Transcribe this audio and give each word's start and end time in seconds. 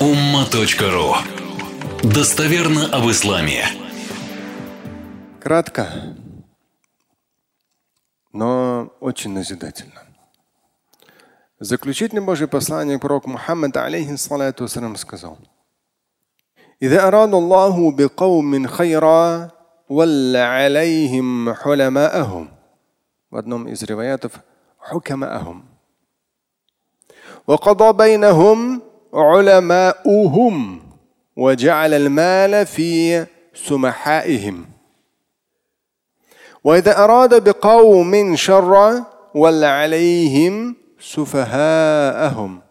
umma.ru 0.00 1.14
Достоверно 2.02 2.86
об 2.86 3.10
исламе. 3.10 3.64
Кратко, 5.40 6.16
но 8.32 8.92
очень 9.00 9.32
назидательно. 9.32 10.02
Заключительный 11.58 12.22
Божий 12.22 12.48
посланник 12.48 13.00
пророк 13.00 13.26
Мухаммад 13.26 13.76
алейхиссалату 13.76 14.66
сказал. 14.96 15.38
إذا 16.82 17.08
أراد 17.08 17.34
الله 17.34 17.90
بقوم 17.90 18.66
خيرا 18.66 19.50
ولى 19.88 20.38
عليهم 20.38 21.54
حلماءهم 21.54 22.48
в 23.30 23.36
одном 23.36 23.68
из 23.68 23.84
риваятов 23.84 24.32
حكماءهم 24.80 25.64
وقضى 27.46 27.92
بينهم 27.92 28.82
علماؤهم 29.15 30.81
وجعل 31.35 31.93
المال 31.93 32.65
في 32.65 33.25
سمحائهم. 33.53 34.65
وإذا 36.63 37.03
أراد 37.03 37.43
بقوم 37.49 38.35
شرا 38.35 39.05
ولى 39.35 39.65
عليهم 39.65 40.75
سفهاءهم 40.99 42.61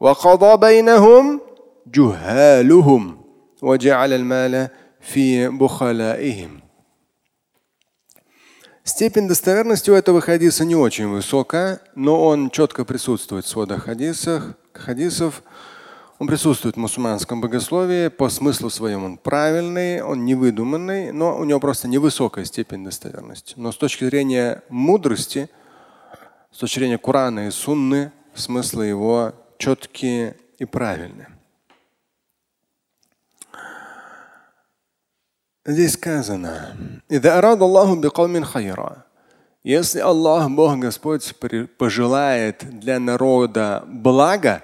وقضى 0.00 0.56
بينهم 0.56 1.40
جهالهم 1.86 3.20
وجعل 3.62 4.12
المال 4.12 4.68
في 5.00 5.48
بخلائهم. 5.48 6.61
Степень 8.84 9.28
достоверности 9.28 9.90
у 9.90 9.94
этого 9.94 10.20
хадиса 10.20 10.64
не 10.64 10.74
очень 10.74 11.06
высокая, 11.06 11.80
но 11.94 12.24
он 12.24 12.50
четко 12.50 12.84
присутствует 12.84 13.44
в 13.44 13.48
сводах 13.48 13.84
хадисах, 13.84 14.54
хадисов. 14.72 15.44
Он 16.18 16.26
присутствует 16.26 16.74
в 16.74 16.78
мусульманском 16.78 17.40
богословии, 17.40 18.08
по 18.08 18.28
смыслу 18.28 18.70
своему 18.70 19.06
он 19.06 19.18
правильный, 19.18 20.02
он 20.02 20.24
не 20.24 20.34
выдуманный, 20.34 21.12
но 21.12 21.36
у 21.38 21.44
него 21.44 21.60
просто 21.60 21.86
невысокая 21.86 22.44
степень 22.44 22.84
достоверности. 22.84 23.54
Но 23.56 23.70
с 23.70 23.76
точки 23.76 24.04
зрения 24.04 24.62
мудрости, 24.68 25.48
с 26.50 26.58
точки 26.58 26.80
зрения 26.80 26.98
Корана 26.98 27.46
и 27.46 27.50
Сунны, 27.52 28.10
смыслы 28.34 28.86
его 28.86 29.32
четкие 29.58 30.36
и 30.58 30.64
правильные. 30.64 31.28
Здесь 35.65 35.93
сказано, 35.93 36.77
если 39.63 39.99
Аллах, 39.99 40.49
Бог 40.49 40.77
Господь, 40.77 41.35
пожелает 41.77 42.79
для 42.79 42.99
народа 42.99 43.83
блага, 43.85 44.63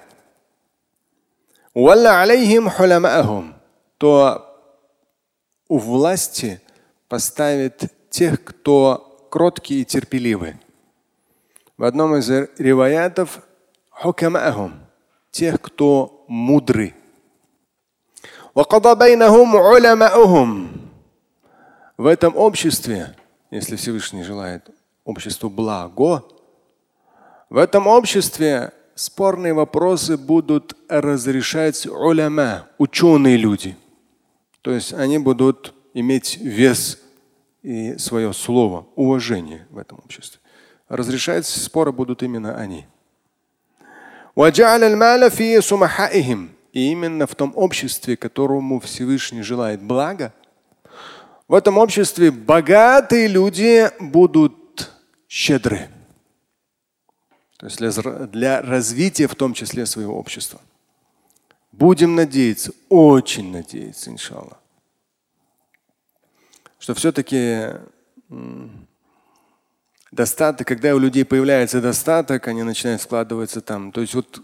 то 3.98 4.60
у 5.68 5.78
власти 5.78 6.62
поставит 7.10 7.92
тех, 8.10 8.42
кто 8.42 9.28
кроткий 9.30 9.82
и 9.82 9.86
терпеливый. 9.86 10.56
В 11.78 11.84
одном 11.84 12.16
из 12.16 12.30
риваятов 12.58 13.42
тех, 15.32 15.62
кто 15.62 16.24
мудрый. 16.30 16.94
وقضى 18.56 18.96
بينهم 18.96 19.58
علماؤهم 19.58 20.84
в 21.99 22.07
этом 22.07 22.37
обществе, 22.37 23.17
если 23.51 23.75
Всевышний 23.77 24.23
желает 24.23 24.71
обществу 25.05 25.51
благо, 25.51 26.25
в 27.51 27.57
этом 27.57 27.89
обществе 27.89 28.73
спорные 28.95 29.53
вопросы 29.53 30.17
будут 30.17 30.77
разрешать 30.89 31.87
уляма, 31.87 32.69
ученые 32.79 33.37
люди. 33.37 33.77
То 34.63 34.71
есть 34.71 34.93
они 34.93 35.19
будут 35.19 35.75
иметь 35.93 36.39
вес 36.39 37.01
и 37.63 37.99
свое 37.99 38.33
слово, 38.33 38.87
уважение 38.95 39.67
в 39.71 39.79
этом 39.79 39.99
обществе. 40.05 40.41
Разрешать 40.89 41.47
споры 41.47 41.91
будут 41.91 42.23
именно 42.23 42.57
они. 42.57 42.87
И 46.73 46.93
именно 46.93 47.27
в 47.27 47.35
том 47.35 47.53
обществе, 47.57 48.17
которому 48.17 48.79
Всевышний 48.79 49.43
желает 49.43 49.83
блага, 49.83 50.33
в 51.49 51.55
этом 51.55 51.79
обществе 51.79 52.31
богатые 52.31 53.27
люди 53.27 53.91
будут 53.99 54.93
щедры. 55.27 55.89
То 57.57 57.67
есть 57.67 57.79
для, 57.79 57.91
для 58.27 58.63
развития 58.63 59.27
в 59.27 59.35
том 59.35 59.55
числе 59.55 59.87
своего 59.87 60.17
общества. 60.17 60.61
Будем 61.73 62.15
надеяться, 62.15 62.73
очень 62.89 63.51
надеяться, 63.51 64.11
иншаллах, 64.11 64.59
что 66.79 66.95
все-таки 66.95 67.75
достаток, 70.11 70.67
когда 70.67 70.95
у 70.95 70.99
людей 70.99 71.25
появляется 71.25 71.81
достаток, 71.81 72.47
они 72.49 72.63
начинают 72.63 73.03
складываться 73.03 73.61
там. 73.61 73.93
То 73.93 74.01
есть 74.01 74.15
вот 74.15 74.43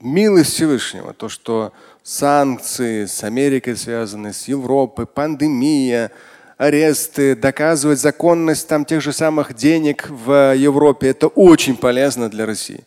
милость 0.00 0.52
Всевышнего, 0.52 1.14
то, 1.14 1.28
что 1.28 1.72
санкции 2.02 3.06
с 3.06 3.24
Америкой 3.24 3.76
связаны, 3.76 4.32
с 4.32 4.48
Европой, 4.48 5.06
пандемия, 5.06 6.12
аресты, 6.56 7.34
доказывать 7.34 8.00
законность 8.00 8.68
там 8.68 8.84
тех 8.84 9.00
же 9.00 9.12
самых 9.12 9.54
денег 9.54 10.08
в 10.08 10.54
Европе. 10.54 11.08
Это 11.08 11.28
очень 11.28 11.76
полезно 11.76 12.28
для 12.28 12.46
России. 12.46 12.84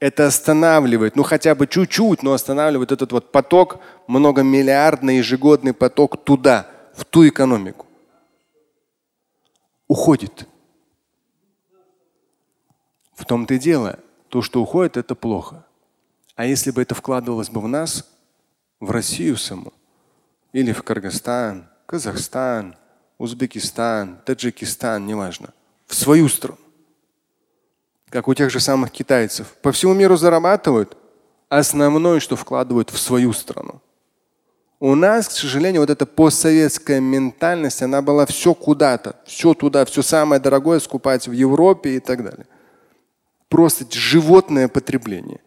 Это 0.00 0.26
останавливает, 0.26 1.16
ну 1.16 1.24
хотя 1.24 1.54
бы 1.56 1.66
чуть-чуть, 1.66 2.22
но 2.22 2.32
останавливает 2.32 2.92
этот 2.92 3.10
вот 3.10 3.32
поток, 3.32 3.80
многомиллиардный 4.06 5.16
ежегодный 5.16 5.72
поток 5.72 6.22
туда, 6.24 6.68
в 6.94 7.04
ту 7.04 7.26
экономику. 7.26 7.86
Уходит. 9.88 10.46
В 13.16 13.24
том-то 13.24 13.54
и 13.54 13.58
дело, 13.58 13.98
то, 14.28 14.42
что 14.42 14.62
уходит, 14.62 14.96
это 14.96 15.16
плохо. 15.16 15.64
А 16.36 16.46
если 16.46 16.70
бы 16.70 16.82
это 16.82 16.94
вкладывалось 16.94 17.50
бы 17.50 17.60
в 17.60 17.66
нас, 17.66 18.08
в 18.78 18.92
Россию 18.92 19.36
саму, 19.36 19.72
или 20.52 20.72
в 20.72 20.84
Кыргызстан, 20.84 21.68
Казахстан, 21.86 22.76
Узбекистан, 23.18 24.20
Таджикистан, 24.24 25.04
неважно, 25.04 25.52
в 25.86 25.94
свою 25.94 26.28
страну. 26.28 26.58
Как 28.10 28.28
у 28.28 28.34
тех 28.34 28.50
же 28.50 28.60
самых 28.60 28.90
китайцев. 28.90 29.54
По 29.60 29.72
всему 29.72 29.92
миру 29.92 30.16
зарабатывают, 30.16 30.96
основное, 31.48 32.20
что 32.20 32.36
вкладывают 32.36 32.90
в 32.90 32.98
свою 32.98 33.32
страну. 33.32 33.82
У 34.80 34.94
нас, 34.94 35.28
к 35.28 35.32
сожалению, 35.32 35.82
вот 35.82 35.90
эта 35.90 36.06
постсоветская 36.06 37.00
ментальность, 37.00 37.82
она 37.82 38.00
была 38.00 38.26
все 38.26 38.54
куда-то, 38.54 39.16
все 39.26 39.52
туда, 39.52 39.84
все 39.84 40.02
самое 40.02 40.40
дорогое 40.40 40.78
скупать 40.78 41.26
в 41.26 41.32
Европе 41.32 41.96
и 41.96 42.00
так 42.00 42.22
далее. 42.22 42.46
Просто 43.48 43.84
животное 43.90 44.68
потребление. 44.68 45.40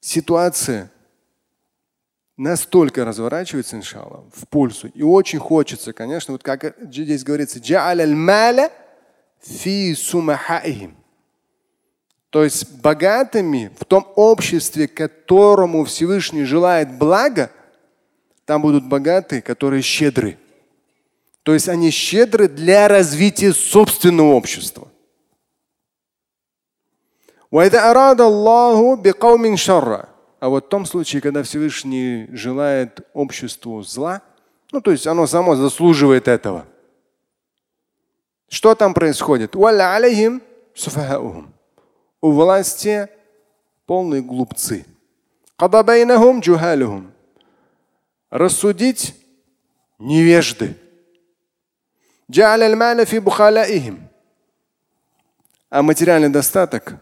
Ситуация 0.00 0.90
настолько 2.37 3.03
разворачивается, 3.03 3.75
иншаллах, 3.75 4.23
в 4.33 4.47
пользу. 4.47 4.87
И 4.87 5.03
очень 5.03 5.39
хочется, 5.39 5.93
конечно, 5.93 6.31
вот 6.31 6.43
как 6.43 6.75
здесь 6.79 7.23
говорится, 7.23 7.59
то 12.29 12.43
есть 12.43 12.81
богатыми 12.81 13.71
в 13.79 13.85
том 13.85 14.07
обществе, 14.15 14.87
которому 14.87 15.83
Всевышний 15.83 16.43
желает 16.43 16.97
блага, 16.97 17.51
там 18.45 18.61
будут 18.61 18.87
богатые, 18.87 19.41
которые 19.41 19.81
щедры. 19.81 20.37
То 21.43 21.53
есть 21.53 21.67
они 21.67 21.89
щедры 21.89 22.47
для 22.47 22.87
развития 22.87 23.53
собственного 23.53 24.33
общества. 24.33 24.87
وإذا 27.51 27.91
أراد 27.91 28.21
الله 28.21 28.95
بقوم 28.95 29.55
شرًا 29.55 30.12
а 30.44 30.50
вот 30.50 30.66
в 30.66 30.68
том 30.68 30.84
случае, 30.84 31.22
когда 31.22 31.42
Всевышний 31.42 32.28
желает 32.30 33.00
обществу 33.14 33.82
зла, 33.82 34.20
ну 34.72 34.82
то 34.82 34.90
есть 34.90 35.06
оно 35.06 35.26
само 35.26 35.56
заслуживает 35.56 36.28
этого. 36.28 36.66
Что 38.50 38.74
там 38.74 38.92
происходит? 38.92 39.56
У 42.20 42.30
власти 42.32 43.08
полные 43.86 44.20
глупцы. 44.20 44.84
Рассудить 48.28 49.14
невежды. 49.98 50.76
А 55.70 55.80
материальный 55.80 56.28
достаток 56.28 56.96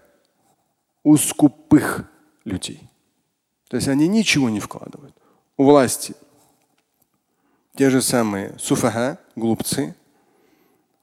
у 1.03 1.17
скупых 1.17 2.05
людей. 2.45 2.89
То 3.73 3.77
есть 3.77 3.89
они 3.89 4.07
ничего 4.07 4.51
не 4.51 4.61
вкладывают. 4.61 5.17
У 5.57 5.65
власти 5.65 6.15
те 7.75 7.89
же 7.89 8.03
самые 8.03 8.55
суфаха, 8.59 9.19
глупцы. 9.35 9.95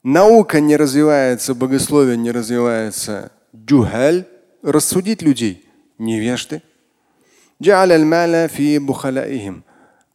Наука 0.03 0.59
не 0.59 0.77
развивается, 0.77 1.55
богословие 1.55 2.15
не 2.15 2.31
развивается, 2.31 3.31
джухаль, 3.55 4.27
рассудить 4.61 5.23
людей? 5.23 5.67
Невежды. 5.97 6.61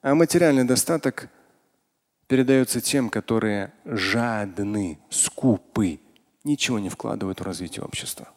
А 0.00 0.14
материальный 0.14 0.64
достаток 0.64 1.30
передается 2.28 2.80
тем, 2.80 3.10
которые 3.10 3.72
жадны, 3.84 5.00
скупы, 5.10 5.98
ничего 6.44 6.78
не 6.78 6.88
вкладывают 6.88 7.40
в 7.40 7.42
развитие 7.42 7.82
общества. 7.82 8.28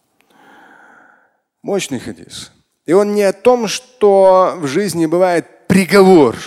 Мощный 1.62 2.00
хадис. 2.00 2.52
И 2.88 2.94
он 2.94 3.14
не 3.14 3.24
о 3.24 3.34
том, 3.34 3.68
что 3.68 4.56
в 4.58 4.66
жизни 4.66 5.06
бывает 5.06 5.68
приговор. 5.68 6.38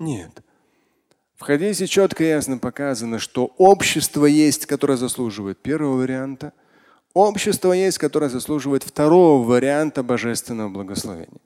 Нет. 0.00 0.42
В 1.36 1.42
хадисе 1.42 1.86
четко 1.86 2.24
и 2.24 2.28
ясно 2.28 2.58
показано, 2.58 3.20
что 3.20 3.52
общество 3.56 4.26
есть, 4.26 4.66
которое 4.66 4.96
заслуживает 4.96 5.62
первого 5.62 5.98
варианта, 5.98 6.52
общество 7.14 7.72
есть, 7.72 7.98
которое 7.98 8.28
заслуживает 8.28 8.82
второго 8.82 9.46
варианта 9.46 10.02
божественного 10.02 10.68
благословения. 10.70 11.40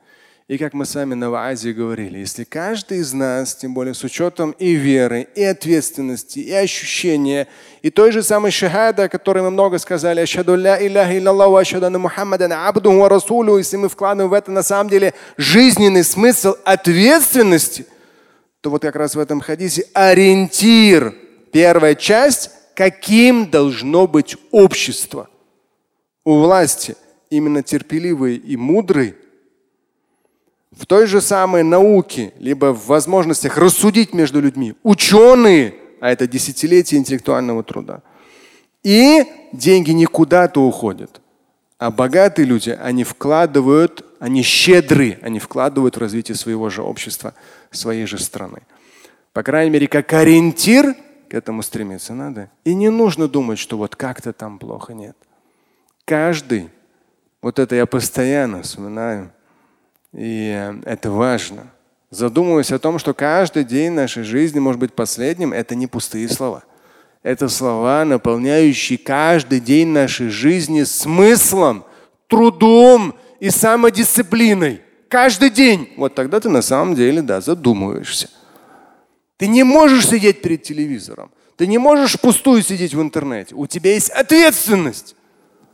И 0.51 0.59
как 0.59 0.75
мы 0.75 0.85
сами 0.85 1.15
на 1.15 1.31
Ваазе 1.31 1.73
говорили, 1.73 2.19
если 2.19 2.43
каждый 2.43 2.99
из 2.99 3.13
нас, 3.13 3.55
тем 3.55 3.73
более 3.73 3.95
с 3.95 4.03
учетом 4.03 4.51
и 4.59 4.73
веры, 4.73 5.29
и 5.37 5.45
ответственности, 5.45 6.41
и 6.41 6.53
ощущения, 6.53 7.47
и 7.83 7.91
той 7.91 8.11
же 8.11 8.25
самой 8.25 8.51
шахада, 8.51 9.05
о 9.05 9.09
которой 9.09 9.45
мы 9.45 9.53
много 9.53 9.79
сказали, 9.79 10.19
ашаду 10.19 10.57
ля 10.57 10.85
илляха 10.85 11.17
иллаллаху, 11.17 11.99
Мухаммадан 12.01 12.53
абдуху 12.53 12.99
ва 12.99 13.59
если 13.59 13.77
мы 13.77 13.89
вкладываем 13.89 14.29
в 14.29 14.33
это 14.33 14.51
на 14.51 14.65
самом 14.65 14.91
деле 14.91 15.15
жизненный 15.37 16.03
смысл 16.03 16.57
ответственности, 16.65 17.87
то 18.61 18.71
вот 18.71 18.83
как 18.83 18.97
раз 18.97 19.15
в 19.15 19.21
этом 19.21 19.41
хадисе 19.41 19.87
ориентир, 19.95 21.15
первая 21.53 21.95
часть, 21.95 22.51
каким 22.75 23.49
должно 23.49 24.09
быть 24.09 24.37
общество. 24.51 25.29
У 26.25 26.41
власти 26.41 26.97
именно 27.31 27.63
терпеливые 27.63 28.37
и 28.37 28.57
мудрые 28.57 29.15
в 30.77 30.87
той 30.87 31.07
же 31.07 31.21
самой 31.21 31.63
науке, 31.63 32.33
либо 32.39 32.73
в 32.73 32.87
возможностях 32.87 33.59
рассудить 33.59 34.15
между 34.15 34.41
людьми, 34.41 34.75
ученые, 34.83 35.75
а 36.01 36.11
это 36.11 36.27
десятилетия 36.27 36.97
интеллектуального 36.97 37.63
труда. 37.63 38.03
И 38.83 39.25
деньги 39.53 39.91
не 39.91 40.07
куда-то 40.07 40.63
уходят. 40.63 41.21
А 41.79 41.91
богатые 41.91 42.47
люди, 42.47 42.71
они 42.71 43.05
вкладывают, 43.05 44.05
они 44.19 44.43
щедры, 44.43 45.19
они 45.23 45.39
вкладывают 45.39 45.97
в 45.97 46.01
развитие 46.01 46.37
своего 46.37 46.71
же 46.71 46.83
общества, 46.83 47.35
своей 47.71 48.07
же 48.07 48.19
страны. 48.19 48.63
По 49.33 49.43
крайней 49.43 49.71
мере, 49.71 49.89
как 49.89 50.13
ориентир 50.13 50.95
к 51.29 51.35
этому 51.35 51.63
стремиться 51.63 52.13
надо. 52.13 52.51
И 52.65 52.75
не 52.75 52.91
нужно 52.91 53.29
думать, 53.29 53.59
что 53.59 53.79
вот 53.79 53.97
как-то 53.97 54.33
там 54.33 54.59
плохо. 54.59 54.93
Нет. 54.93 55.17
Каждый, 56.05 56.69
вот 57.41 57.59
это 57.59 57.77
я 57.77 57.87
постоянно 57.87 58.63
вспоминаю, 58.63 59.33
и 60.13 60.73
это 60.85 61.11
важно. 61.11 61.71
Задумываясь 62.11 62.73
о 62.73 62.79
том, 62.79 62.99
что 62.99 63.15
каждый 63.15 63.65
день 63.65 63.93
нашей 63.93 64.25
жизни 64.25 64.59
может 64.59 64.81
быть 64.81 64.95
последним, 64.95 65.53
это 65.53 65.75
не 65.75 65.87
пустые 65.87 66.29
слова. 66.29 66.65
Это 67.23 67.49
слова, 67.49 68.05
наполняющие 68.05 68.99
каждый 68.99 69.61
день 69.61 69.89
нашей 69.89 70.29
жизни 70.29 70.83
смыслом, 70.83 71.85
трудом 72.27 73.15
и 73.39 73.51
самодисциплиной. 73.51 74.81
Каждый 75.09 75.51
день. 75.51 75.93
Вот 75.97 76.15
тогда 76.15 76.41
ты 76.41 76.49
на 76.49 76.63
самом 76.63 76.95
деле, 76.95 77.23
да, 77.23 77.41
задумываешься. 77.41 78.31
Ты 79.37 79.47
не 79.47 79.63
можешь 79.63 80.09
сидеть 80.09 80.43
перед 80.43 80.63
телевизором. 80.63 81.31
Ты 81.57 81.67
не 81.67 81.79
можешь 81.79 82.19
пустую 82.19 82.63
сидеть 82.63 82.95
в 82.95 83.03
интернете. 83.03 83.55
У 83.55 83.67
тебя 83.67 83.93
есть 83.93 84.11
ответственность. 84.11 85.15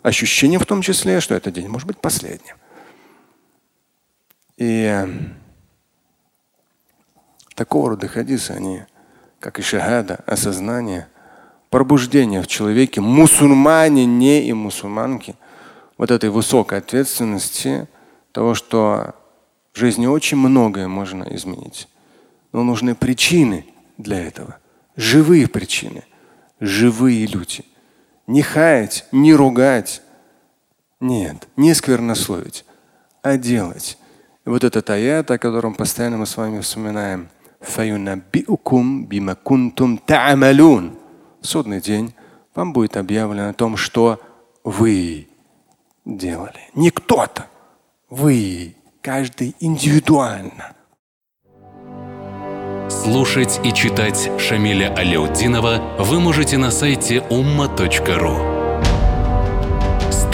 Ощущение 0.02 0.58
в 0.58 0.66
том 0.66 0.82
числе, 0.82 1.20
что 1.20 1.34
этот 1.34 1.54
день 1.54 1.68
может 1.68 1.86
быть 1.86 1.98
последним. 1.98 2.56
И 4.56 4.84
э, 4.84 5.06
такого 7.54 7.90
рода 7.90 8.08
хадисы, 8.08 8.52
они, 8.52 8.82
как 9.38 9.58
и 9.58 9.62
шахада, 9.62 10.22
осознание, 10.26 11.08
пробуждение 11.70 12.42
в 12.42 12.46
человеке, 12.46 13.00
мусульмане, 13.00 14.06
не 14.06 14.48
и 14.48 14.52
мусульманки, 14.52 15.36
вот 15.98 16.10
этой 16.10 16.30
высокой 16.30 16.78
ответственности, 16.78 17.86
того, 18.32 18.54
что 18.54 19.14
в 19.72 19.78
жизни 19.78 20.06
очень 20.06 20.38
многое 20.38 20.88
можно 20.88 21.24
изменить. 21.30 21.88
Но 22.52 22.62
нужны 22.62 22.94
причины 22.94 23.66
для 23.98 24.22
этого. 24.22 24.58
Живые 24.96 25.48
причины. 25.48 26.04
Живые 26.60 27.26
люди. 27.26 27.64
Не 28.26 28.40
хаять, 28.40 29.06
не 29.12 29.34
ругать. 29.34 30.02
Нет, 31.00 31.46
не 31.56 31.74
сквернословить, 31.74 32.64
а 33.20 33.36
делать. 33.36 33.98
И 34.46 34.48
вот 34.48 34.62
этот 34.62 34.88
аят, 34.90 35.30
о 35.30 35.38
котором 35.38 35.74
постоянно 35.74 36.18
мы 36.18 36.26
с 36.26 36.36
вами 36.36 36.60
вспоминаем. 36.60 37.28
В 37.60 37.70
судный 41.46 41.80
день 41.80 42.14
вам 42.54 42.72
будет 42.72 42.96
объявлено 42.96 43.48
о 43.48 43.54
том, 43.54 43.76
что 43.76 44.20
вы 44.62 45.26
делали. 46.04 46.60
Не 46.74 46.90
кто-то. 46.90 47.46
Вы. 48.08 48.76
Каждый 49.02 49.56
индивидуально. 49.60 50.74
Слушать 52.88 53.60
и 53.64 53.72
читать 53.72 54.30
Шамиля 54.38 54.94
Аляутдинова 54.94 55.96
вы 55.98 56.20
можете 56.20 56.56
на 56.56 56.70
сайте 56.70 57.18
umma.ru. 57.30 58.55